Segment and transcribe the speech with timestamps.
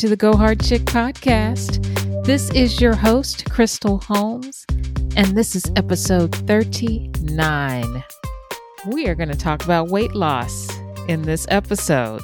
[0.00, 1.84] To the Go Hard Chick podcast.
[2.24, 4.64] This is your host, Crystal Holmes,
[5.14, 8.04] and this is episode 39.
[8.86, 10.70] We are going to talk about weight loss
[11.06, 12.22] in this episode.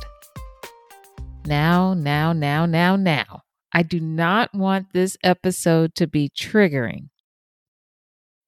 [1.44, 3.42] Now, now, now, now, now.
[3.74, 7.10] I do not want this episode to be triggering.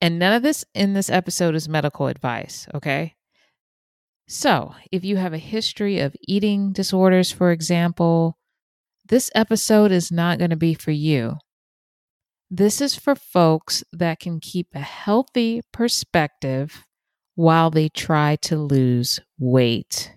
[0.00, 3.14] And none of this in this episode is medical advice, okay?
[4.26, 8.37] So, if you have a history of eating disorders, for example,
[9.08, 11.36] this episode is not going to be for you.
[12.50, 16.84] This is for folks that can keep a healthy perspective
[17.34, 20.12] while they try to lose weight.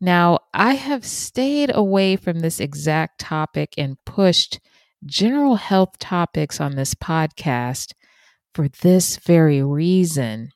[0.00, 4.60] Now, I have stayed away from this exact topic and pushed
[5.04, 7.92] general health topics on this podcast
[8.54, 10.50] for this very reason.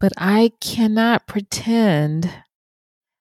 [0.00, 2.30] But I cannot pretend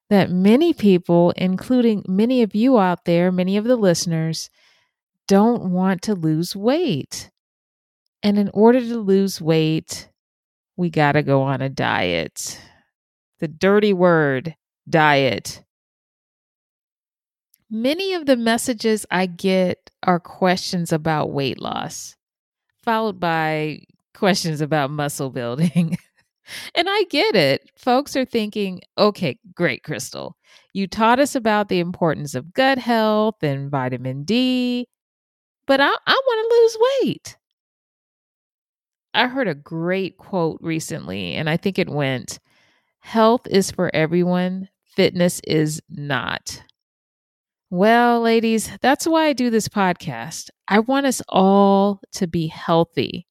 [0.10, 4.50] that many people, including many of you out there, many of the listeners,
[5.28, 7.30] don't want to lose weight.
[8.24, 10.10] And in order to lose weight,
[10.76, 12.60] we got to go on a diet.
[13.40, 14.56] The dirty word,
[14.90, 15.64] diet.
[17.70, 22.16] Many of the messages I get are questions about weight loss,
[22.84, 23.82] followed by
[24.14, 25.98] questions about muscle building.
[26.76, 27.70] And I get it.
[27.76, 30.36] Folks are thinking, okay, great, Crystal.
[30.74, 34.88] You taught us about the importance of gut health and vitamin D,
[35.66, 37.38] but I, I want to lose weight.
[39.14, 42.40] I heard a great quote recently, and I think it went
[43.00, 46.62] Health is for everyone, fitness is not.
[47.70, 50.50] Well, ladies, that's why I do this podcast.
[50.68, 53.28] I want us all to be healthy.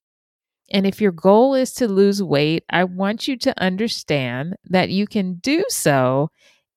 [0.71, 5.07] And if your goal is to lose weight, I want you to understand that you
[5.07, 6.29] can do so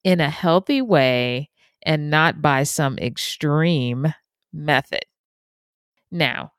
[0.04, 1.50] in a healthy way
[1.82, 4.14] and not by some extreme
[4.52, 5.04] method.
[6.10, 6.52] Now,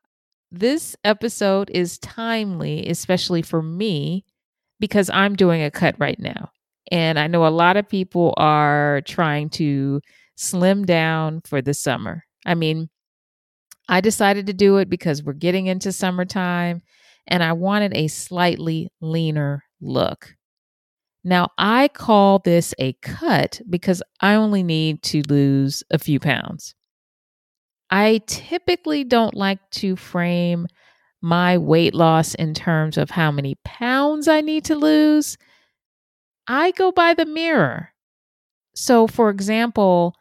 [0.50, 4.24] this episode is timely, especially for me,
[4.78, 6.50] because I'm doing a cut right now.
[6.90, 10.00] And I know a lot of people are trying to
[10.36, 12.24] slim down for the summer.
[12.44, 12.90] I mean,
[13.88, 16.82] I decided to do it because we're getting into summertime
[17.26, 20.36] and I wanted a slightly leaner look.
[21.24, 26.74] Now, I call this a cut because I only need to lose a few pounds.
[27.90, 30.66] I typically don't like to frame
[31.20, 35.38] my weight loss in terms of how many pounds I need to lose.
[36.48, 37.90] I go by the mirror.
[38.74, 40.14] So, for example,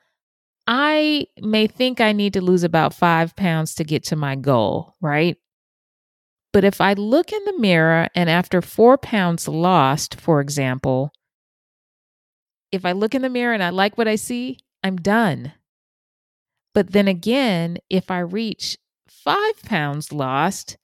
[0.67, 4.93] I may think I need to lose about five pounds to get to my goal,
[5.01, 5.37] right?
[6.53, 11.11] But if I look in the mirror and after four pounds lost, for example,
[12.71, 15.53] if I look in the mirror and I like what I see, I'm done.
[16.73, 20.77] But then again, if I reach five pounds lost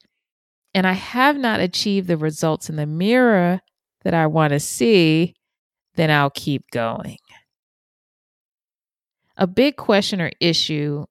[0.73, 3.61] and I have not achieved the results in the mirror
[4.03, 5.33] that I want to see,
[5.95, 7.17] then I'll keep going.
[9.37, 11.05] A big question or issue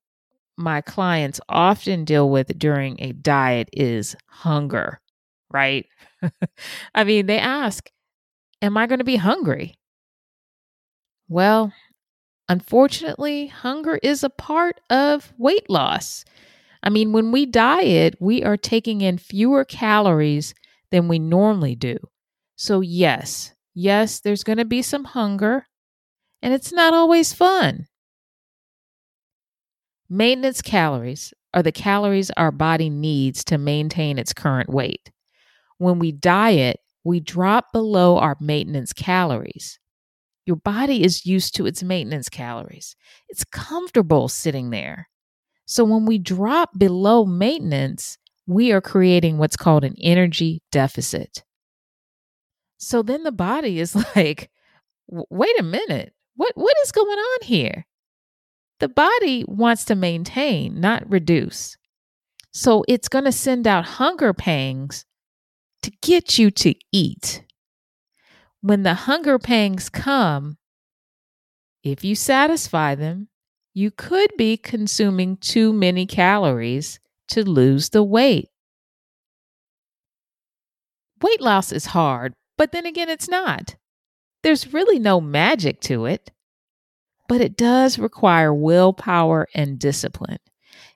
[0.57, 5.01] my clients often deal with during a diet is hunger,
[5.51, 5.87] right?
[6.95, 7.91] I mean, they ask,
[8.63, 9.75] Am I going to be hungry?
[11.29, 11.73] Well,
[12.49, 16.25] unfortunately, hunger is a part of weight loss.
[16.83, 20.55] I mean, when we diet, we are taking in fewer calories
[20.91, 21.99] than we normally do.
[22.57, 25.67] So, yes, yes, there's going to be some hunger,
[26.43, 27.87] and it's not always fun.
[30.09, 35.11] Maintenance calories are the calories our body needs to maintain its current weight.
[35.79, 39.79] When we diet, we drop below our maintenance calories.
[40.45, 42.95] Your body is used to its maintenance calories.
[43.29, 45.09] It's comfortable sitting there.
[45.67, 48.17] So when we drop below maintenance,
[48.47, 51.43] we are creating what's called an energy deficit.
[52.79, 54.51] So then the body is like,
[55.09, 57.87] wait a minute, what, what is going on here?
[58.79, 61.77] The body wants to maintain, not reduce.
[62.53, 65.05] So it's going to send out hunger pangs
[65.83, 67.45] to get you to eat.
[68.61, 70.59] When the hunger pangs come,
[71.83, 73.29] if you satisfy them,
[73.73, 78.49] you could be consuming too many calories to lose the weight.
[81.23, 83.77] Weight loss is hard, but then again, it's not.
[84.43, 86.31] There's really no magic to it
[87.29, 90.39] but it does require willpower and discipline.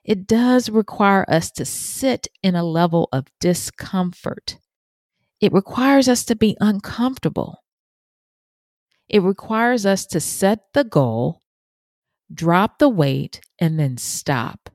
[0.03, 4.57] It does require us to sit in a level of discomfort.
[5.39, 7.57] It requires us to be uncomfortable.
[9.09, 11.41] It requires us to set the goal,
[12.33, 14.69] drop the weight, and then stop.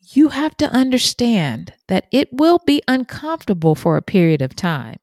[0.00, 4.98] You have to understand that it will be uncomfortable for a period of time,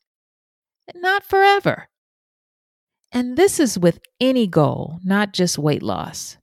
[0.96, 1.88] not forever.
[3.12, 6.38] And this is with any goal, not just weight loss.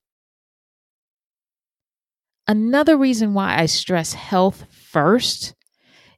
[2.47, 5.55] Another reason why I stress health first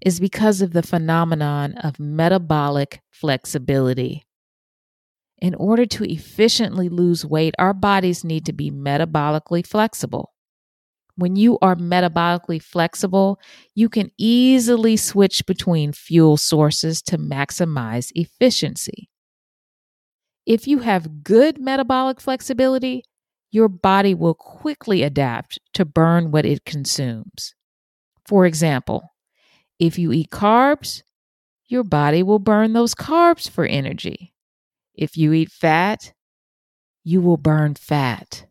[0.00, 4.24] is because of the phenomenon of metabolic flexibility.
[5.38, 10.32] In order to efficiently lose weight, our bodies need to be metabolically flexible.
[11.16, 13.38] When you are metabolically flexible,
[13.74, 19.09] you can easily switch between fuel sources to maximize efficiency.
[20.46, 23.04] If you have good metabolic flexibility,
[23.50, 27.54] your body will quickly adapt to burn what it consumes.
[28.26, 29.14] For example,
[29.78, 31.02] if you eat carbs,
[31.68, 34.34] your body will burn those carbs for energy.
[34.94, 36.12] If you eat fat,
[37.04, 38.46] you will burn fat.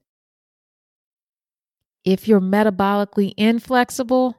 [2.04, 4.36] If you're metabolically inflexible,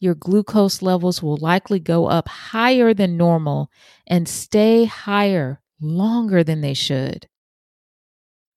[0.00, 3.70] your glucose levels will likely go up higher than normal
[4.06, 7.28] and stay higher longer than they should.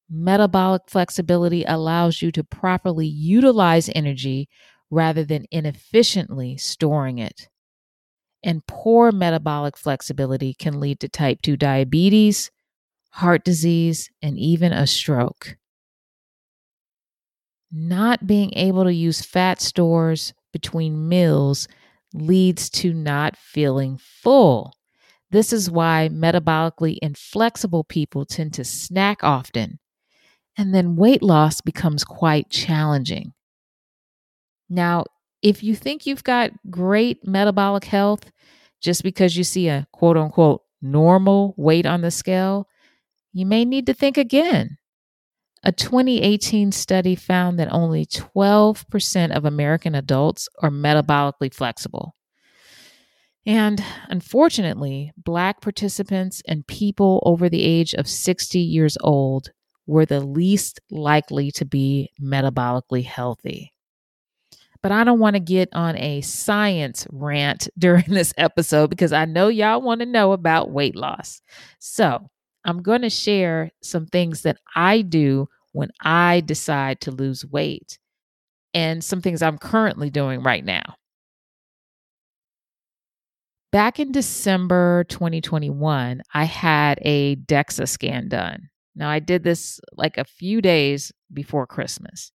[0.09, 4.47] Metabolic flexibility allows you to properly utilize energy
[4.89, 7.47] rather than inefficiently storing it.
[8.44, 12.51] And poor metabolic flexibility can lead to type 2 diabetes,
[13.12, 15.57] heart disease, and even a stroke.
[17.71, 21.67] Not being able to use fat stores between meals
[22.13, 24.74] leads to not feeling full.
[25.31, 29.79] This is why metabolically inflexible people tend to snack often
[30.57, 33.33] and then weight loss becomes quite challenging.
[34.69, 35.05] Now,
[35.41, 38.31] if you think you've got great metabolic health
[38.81, 42.67] just because you see a quote unquote normal weight on the scale,
[43.31, 44.77] you may need to think again.
[45.63, 52.15] A 2018 study found that only 12% of American adults are metabolically flexible.
[53.45, 59.51] And unfortunately, Black participants and people over the age of 60 years old
[59.88, 63.73] were the least likely to be metabolically healthy.
[64.83, 69.25] But I don't want to get on a science rant during this episode because I
[69.25, 71.41] know y'all want to know about weight loss.
[71.79, 72.29] So
[72.65, 77.97] I'm going to share some things that I do when I decide to lose weight
[78.73, 80.95] and some things I'm currently doing right now.
[83.71, 88.69] Back in December 2021, I had a DEXA scan done.
[88.95, 92.33] Now, I did this like a few days before Christmas.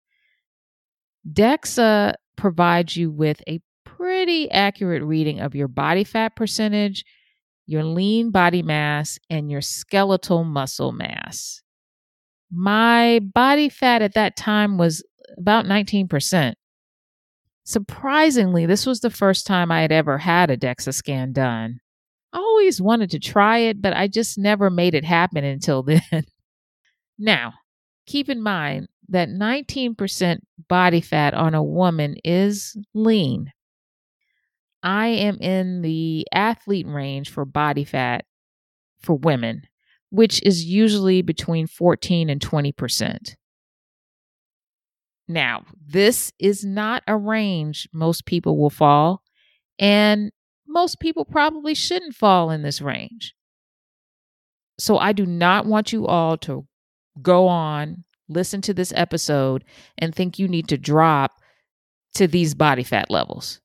[1.31, 7.05] DEXA provides you with a pretty accurate reading of your body fat percentage,
[7.67, 11.61] your lean body mass, and your skeletal muscle mass.
[12.50, 15.05] My body fat at that time was
[15.37, 16.55] about 19%.
[17.67, 21.81] Surprisingly, this was the first time I had ever had a DEXA scan done.
[22.33, 26.01] I always wanted to try it, but I just never made it happen until then.
[27.19, 27.55] Now,
[28.06, 33.53] keep in mind that 19% body fat on a woman is lean.
[34.85, 38.27] I am in the athlete range for body fat
[39.01, 39.67] for women,
[40.11, 43.35] which is usually between 14 and 20%.
[45.29, 49.23] Now, this is not a range most people will fall,
[49.79, 50.31] and
[50.69, 53.35] most people probably shouldn't fall in this range.
[54.79, 56.67] So, I do not want you all to
[57.23, 59.65] go on, listen to this episode,
[59.99, 61.33] and think you need to drop
[62.15, 63.61] to these body fat levels.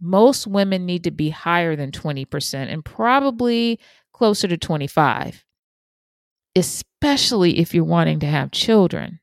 [0.00, 3.78] Most women need to be higher than 20% and probably
[4.12, 5.44] closer to 25,
[6.56, 9.20] especially if you're wanting to have children.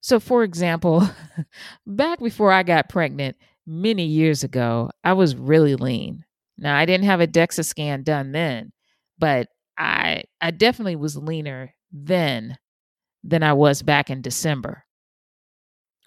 [0.00, 1.08] So, for example,
[1.86, 6.24] back before I got pregnant many years ago, I was really lean.
[6.58, 8.72] Now, I didn't have a DEXA scan done then,
[9.18, 12.58] but I I definitely was leaner then
[13.24, 14.84] than I was back in December.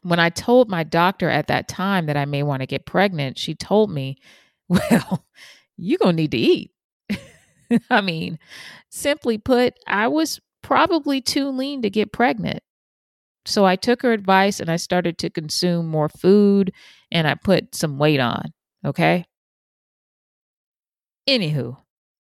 [0.02, 3.38] When I told my doctor at that time that I may want to get pregnant,
[3.38, 4.18] she told me,
[4.68, 5.26] "Well,
[5.78, 6.72] you're going to need to eat."
[7.90, 8.40] I mean,
[8.90, 12.63] simply put, I was probably too lean to get pregnant.
[13.46, 16.72] So I took her advice and I started to consume more food
[17.12, 18.54] and I put some weight on.
[18.86, 19.26] Okay.
[21.28, 21.78] Anywho,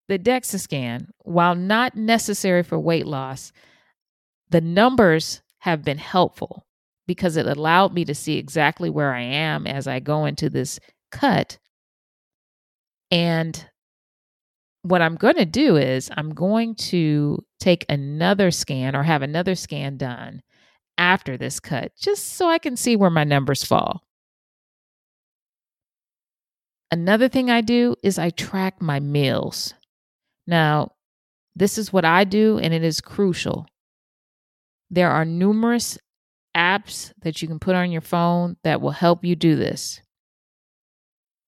[0.09, 3.52] the DEXA scan, while not necessary for weight loss,
[4.50, 6.66] the numbers have been helpful
[7.06, 10.78] because it allowed me to see exactly where I am as I go into this
[11.11, 11.59] cut.
[13.11, 13.68] And
[14.83, 19.54] what I'm going to do is I'm going to take another scan or have another
[19.54, 20.42] scan done
[20.99, 24.03] after this cut, just so I can see where my numbers fall.
[26.91, 29.75] Another thing I do is I track my meals.
[30.47, 30.93] Now,
[31.57, 33.67] this is what I do, and it is crucial.
[34.91, 35.99] There are numerous
[36.57, 40.01] apps that you can put on your phone that will help you do this.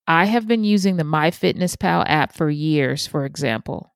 [0.08, 3.94] I have been using the MyFitnessPal app for years, for example,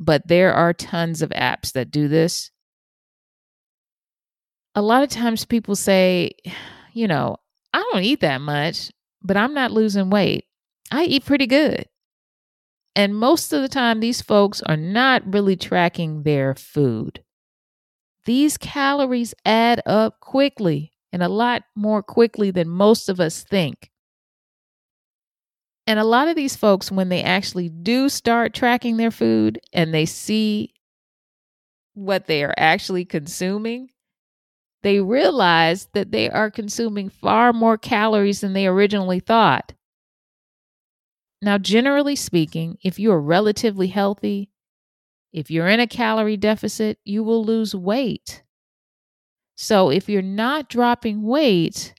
[0.00, 2.50] but there are tons of apps that do this.
[4.78, 6.30] A lot of times people say,
[6.92, 7.38] you know,
[7.74, 10.44] I don't eat that much, but I'm not losing weight.
[10.92, 11.86] I eat pretty good.
[12.94, 17.24] And most of the time, these folks are not really tracking their food.
[18.24, 23.90] These calories add up quickly and a lot more quickly than most of us think.
[25.88, 29.92] And a lot of these folks, when they actually do start tracking their food and
[29.92, 30.72] they see
[31.94, 33.88] what they are actually consuming,
[34.82, 39.72] they realize that they are consuming far more calories than they originally thought.
[41.40, 44.50] Now, generally speaking, if you are relatively healthy,
[45.32, 48.42] if you're in a calorie deficit, you will lose weight.
[49.56, 51.94] So, if you're not dropping weight,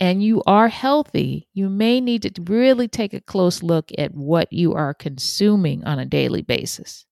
[0.00, 4.52] and you are healthy, you may need to really take a close look at what
[4.52, 7.04] you are consuming on a daily basis.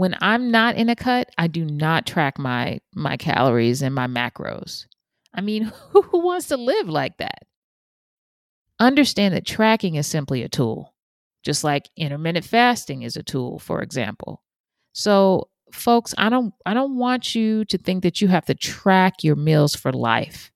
[0.00, 4.06] When I'm not in a cut, I do not track my my calories and my
[4.06, 4.86] macros.
[5.34, 7.42] I mean, who wants to live like that?
[8.78, 10.94] Understand that tracking is simply a tool,
[11.42, 14.42] just like intermittent fasting is a tool, for example.
[14.94, 19.22] So, folks, I don't I don't want you to think that you have to track
[19.22, 20.50] your meals for life.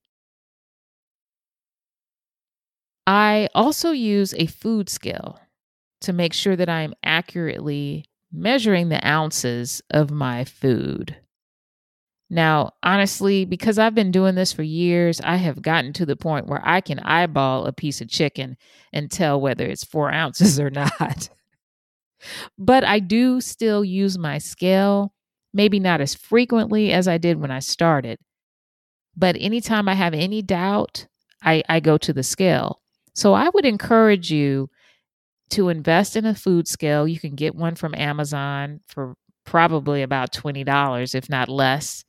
[3.07, 5.39] I also use a food scale
[6.01, 11.17] to make sure that I'm accurately measuring the ounces of my food.
[12.31, 16.47] Now, honestly, because I've been doing this for years, I have gotten to the point
[16.47, 18.57] where I can eyeball a piece of chicken
[18.93, 21.29] and tell whether it's four ounces or not.
[22.59, 25.13] but I do still use my scale,
[25.53, 28.19] maybe not as frequently as I did when I started.
[29.17, 31.07] But anytime I have any doubt,
[31.43, 32.81] I, I go to the scale.
[33.15, 34.71] So I would encourage you
[35.51, 37.07] to invest in a food scale.
[37.07, 42.05] You can get one from Amazon for probably about $20, if not less.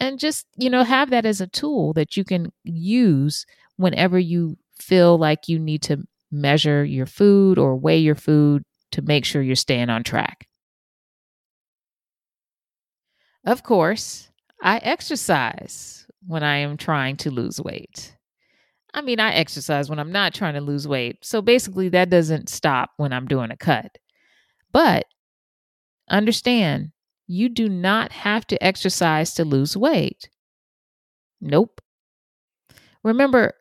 [0.00, 3.46] And just, you know, have that as a tool that you can use
[3.76, 9.02] whenever you feel like you need to measure your food or weigh your food to
[9.02, 10.46] make sure you're staying on track.
[13.44, 14.30] Of course,
[14.60, 18.15] I exercise when I am trying to lose weight.
[18.96, 21.18] I mean, I exercise when I'm not trying to lose weight.
[21.22, 23.98] So basically, that doesn't stop when I'm doing a cut.
[24.72, 25.04] But
[26.08, 26.92] understand,
[27.26, 30.30] you do not have to exercise to lose weight.
[31.42, 31.82] Nope.
[33.04, 33.52] Remember,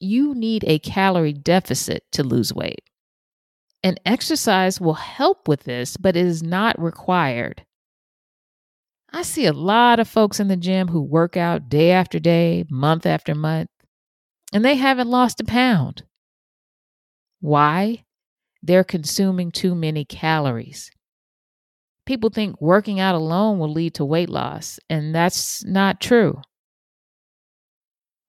[0.00, 2.82] you need a calorie deficit to lose weight.
[3.82, 7.64] And exercise will help with this, but it is not required.
[9.12, 12.64] I see a lot of folks in the gym who work out day after day,
[12.68, 13.70] month after month,
[14.54, 16.04] and they haven't lost a pound.
[17.40, 18.04] Why?
[18.62, 20.90] They're consuming too many calories.
[22.06, 26.40] People think working out alone will lead to weight loss, and that's not true.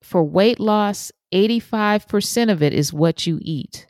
[0.01, 3.85] For weight loss, 85% of it is what you eat.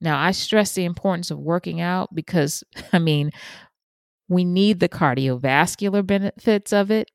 [0.00, 2.62] Now, I stress the importance of working out because,
[2.92, 3.32] I mean,
[4.28, 7.10] we need the cardiovascular benefits of it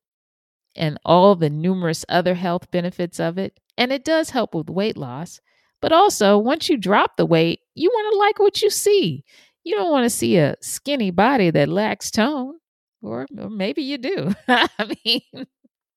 [0.76, 3.60] and all the numerous other health benefits of it.
[3.78, 5.40] And it does help with weight loss.
[5.82, 9.26] But also, once you drop the weight, you want to like what you see.
[9.64, 12.56] You don't want to see a skinny body that lacks tone,
[13.02, 14.34] or, or maybe you do.
[14.48, 15.46] I mean,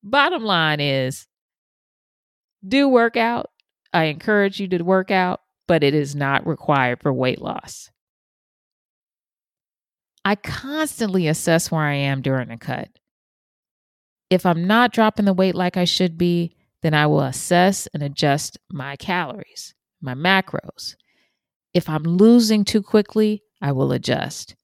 [0.02, 1.26] bottom line is
[2.66, 3.50] do work out.
[3.92, 7.90] I encourage you to work out, but it is not required for weight loss.
[10.24, 12.88] I constantly assess where I am during a cut.
[14.28, 16.56] If I'm not dropping the weight like I should be,
[16.86, 20.94] then I will assess and adjust my calories, my macros.
[21.74, 24.54] If I'm losing too quickly, I will adjust.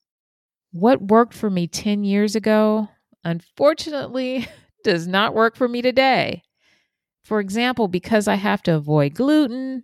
[0.71, 2.89] What worked for me 10 years ago,
[3.25, 4.47] unfortunately,
[4.85, 6.45] does not work for me today.
[7.25, 9.83] For example, because I have to avoid gluten,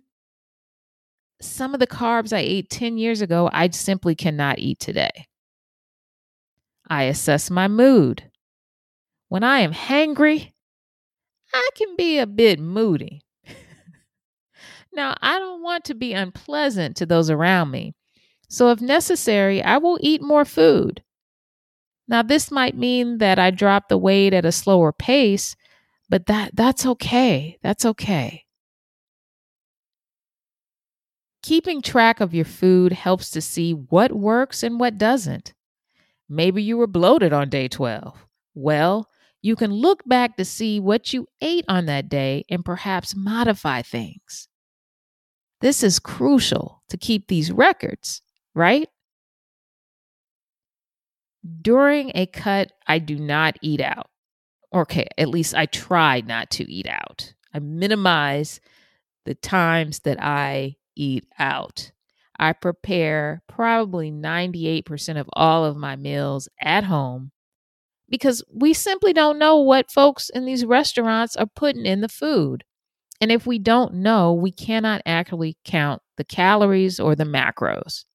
[1.41, 5.27] some of the carbs I ate 10 years ago, I simply cannot eat today.
[6.87, 8.31] I assess my mood.
[9.27, 10.53] When I am hangry,
[11.53, 13.23] I can be a bit moody.
[14.91, 17.93] Now, I don't want to be unpleasant to those around me.
[18.49, 21.03] So, if necessary, I will eat more food.
[22.07, 25.55] Now, this might mean that I drop the weight at a slower pace,
[26.09, 27.57] but that, that's okay.
[27.61, 28.45] That's okay.
[31.43, 35.53] Keeping track of your food helps to see what works and what doesn't.
[36.27, 38.25] Maybe you were bloated on day 12.
[38.55, 39.07] Well,
[39.41, 43.81] you can look back to see what you ate on that day and perhaps modify
[43.81, 44.47] things.
[45.61, 48.21] This is crucial to keep these records,
[48.53, 48.89] right?
[51.61, 54.09] During a cut, I do not eat out.
[54.73, 57.33] Okay, at least I try not to eat out.
[57.53, 58.59] I minimize
[59.25, 61.91] the times that I eat out.
[62.37, 67.31] I prepare probably 98% of all of my meals at home
[68.09, 72.63] because we simply don't know what folks in these restaurants are putting in the food.
[73.21, 78.05] And if we don't know, we cannot actually count the calories or the macros.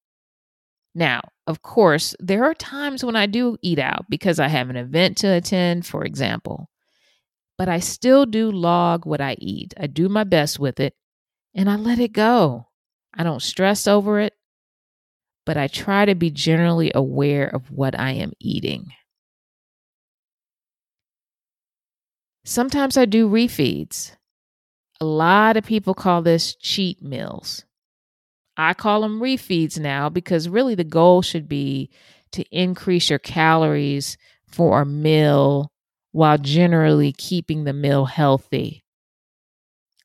[0.95, 4.77] Now, of course, there are times when I do eat out because I have an
[4.77, 6.69] event to attend, for example.
[7.57, 9.73] But I still do log what I eat.
[9.77, 10.93] I do my best with it
[11.53, 12.67] and I let it go.
[13.13, 14.33] I don't stress over it,
[15.45, 18.87] but I try to be generally aware of what I am eating.
[22.45, 24.15] Sometimes I do refeeds.
[25.01, 27.65] A lot of people call this cheat meals.
[28.55, 31.89] I call them refeeds now because really the goal should be
[32.31, 35.71] to increase your calories for a meal
[36.13, 38.85] while generally keeping the meal healthy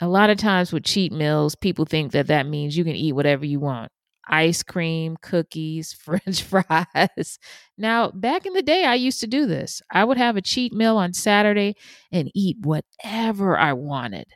[0.01, 3.13] a lot of times with cheat meals, people think that that means you can eat
[3.13, 3.93] whatever you want
[4.29, 7.39] ice cream, cookies, french fries.
[7.79, 9.83] Now, back in the day, I used to do this.
[9.91, 11.75] I would have a cheat meal on Saturday
[12.13, 14.27] and eat whatever I wanted.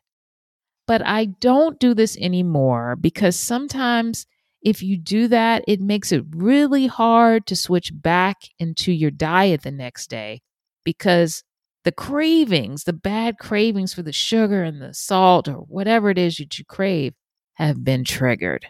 [0.87, 4.27] But I don't do this anymore because sometimes
[4.62, 9.62] if you do that, it makes it really hard to switch back into your diet
[9.62, 10.42] the next day
[10.85, 11.42] because
[11.85, 16.37] the cravings, the bad cravings for the sugar and the salt or whatever it is
[16.38, 17.14] that you crave
[17.55, 18.66] have been triggered.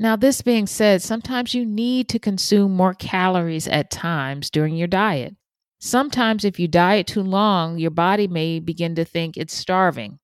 [0.00, 4.88] Now, this being said, sometimes you need to consume more calories at times during your
[4.88, 5.36] diet.
[5.78, 10.18] Sometimes, if you diet too long, your body may begin to think it's starving.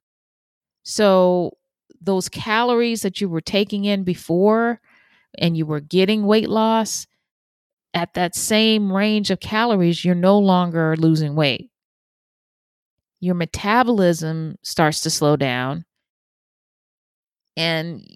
[0.82, 1.58] So,
[2.00, 4.80] those calories that you were taking in before
[5.36, 7.06] and you were getting weight loss,
[7.92, 11.70] at that same range of calories, you're no longer losing weight.
[13.20, 15.84] Your metabolism starts to slow down,
[17.58, 18.06] and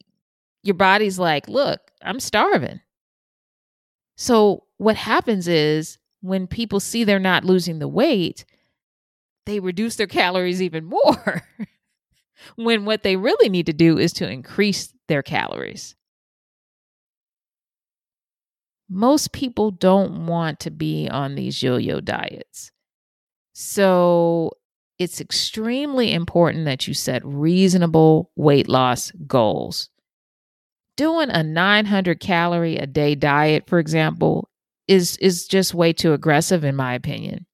[0.62, 2.80] your body's like, Look, I'm starving.
[4.16, 8.44] So, what happens is when people see they're not losing the weight,
[9.46, 11.42] they reduce their calories even more.
[12.56, 15.94] when what they really need to do is to increase their calories
[18.90, 22.72] most people don't want to be on these yo yo diets.
[23.52, 24.50] So
[24.98, 29.88] it's extremely important that you set reasonable weight loss goals.
[31.00, 34.50] Doing a 900 calorie a day diet, for example,
[34.86, 37.46] is, is just way too aggressive, in my opinion.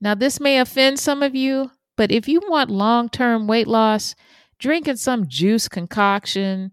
[0.00, 4.14] Now, this may offend some of you, but if you want long term weight loss,
[4.60, 6.70] drinking some juice concoction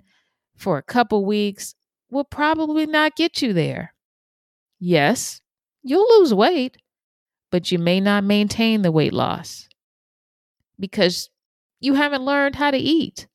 [0.55, 1.73] for a couple weeks
[2.11, 3.95] will probably not get you there.
[4.79, 5.41] Yes,
[5.81, 6.77] you'll lose weight,
[7.49, 9.67] but you may not maintain the weight loss
[10.79, 11.31] because
[11.79, 13.25] you haven't learned how to eat.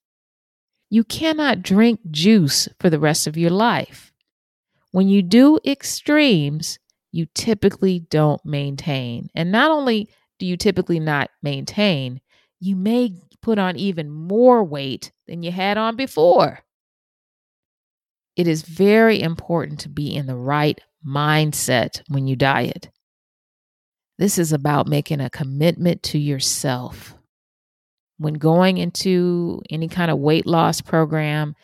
[0.90, 4.12] You cannot drink juice for the rest of your life.
[4.92, 6.78] When you do extremes,
[7.12, 9.28] you typically don't maintain.
[9.34, 12.20] And not only do you typically not maintain,
[12.60, 16.64] you may put on even more weight than you had on before
[18.38, 22.88] it is very important to be in the right mindset when you diet.
[24.16, 27.17] This is about making a commitment to yourself.
[28.18, 31.54] When going into any kind of weight loss program,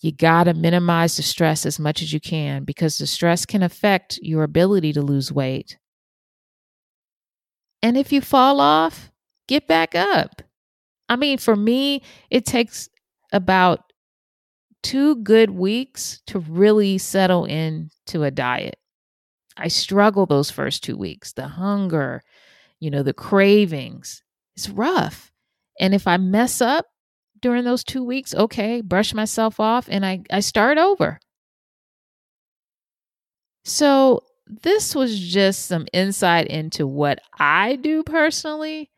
[0.00, 3.62] you got to minimize the stress as much as you can because the stress can
[3.62, 5.78] affect your ability to lose weight.
[7.82, 9.12] And if you fall off,
[9.48, 10.42] get back up.
[11.08, 12.88] I mean, for me, it takes
[13.32, 13.92] about
[14.82, 18.76] two good weeks to really settle into a diet.
[19.56, 21.32] I struggle those first two weeks.
[21.32, 22.22] The hunger,
[22.80, 24.22] you know, the cravings.
[24.56, 25.31] It's rough.
[25.80, 26.86] And if I mess up
[27.40, 31.18] during those two weeks, okay, brush myself off and I, I start over.
[33.64, 38.90] So, this was just some insight into what I do personally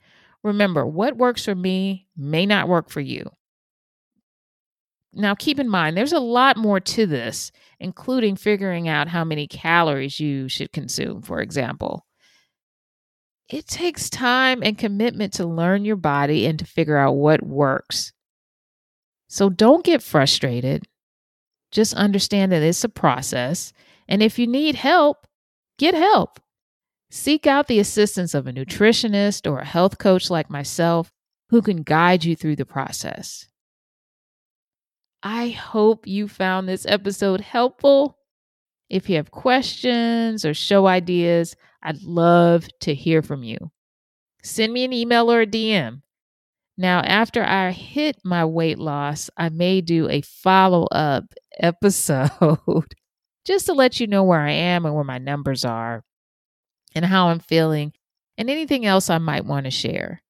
[0.45, 3.31] Remember, what works for me may not work for you.
[5.15, 9.47] Now, keep in mind, there's a lot more to this, including figuring out how many
[9.47, 12.05] calories you should consume, for example.
[13.49, 18.13] It takes time and commitment to learn your body and to figure out what works.
[19.29, 20.85] So don't get frustrated.
[21.71, 23.73] Just understand that it's a process.
[24.09, 25.27] And if you need help,
[25.79, 26.41] get help.
[27.11, 31.11] Seek out the assistance of a nutritionist or a health coach like myself
[31.51, 33.47] who can guide you through the process.
[35.23, 38.19] I hope you found this episode helpful.
[38.91, 43.59] If you have questions or show ideas, I'd love to hear from you.
[44.43, 46.01] Send me an email or a DM.
[46.77, 51.25] Now, after I hit my weight loss, I may do a follow up
[51.59, 52.95] episode
[53.45, 56.03] just to let you know where I am and where my numbers are
[56.95, 57.93] and how I'm feeling
[58.37, 60.23] and anything else I might want to share.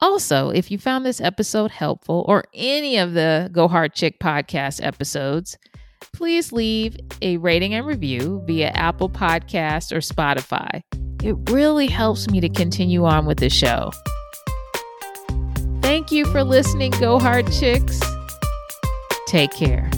[0.00, 4.84] Also, if you found this episode helpful or any of the Go Hard Chick podcast
[4.84, 5.58] episodes,
[6.20, 10.82] please leave a rating and review via Apple Podcasts or Spotify.
[11.24, 13.90] It really helps me to continue on with the show.
[15.80, 17.98] Thank you for listening, Go Hard Chicks.
[19.28, 19.90] Take care.